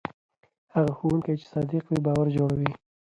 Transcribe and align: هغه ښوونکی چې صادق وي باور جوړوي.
هغه 0.73 0.91
ښوونکی 0.97 1.33
چې 1.39 1.45
صادق 1.53 1.83
وي 1.87 1.99
باور 2.05 2.27
جوړوي. 2.37 2.71